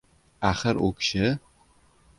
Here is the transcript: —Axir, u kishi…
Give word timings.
—Axir, 0.49 0.81
u 0.87 0.89
kishi… 0.97 1.31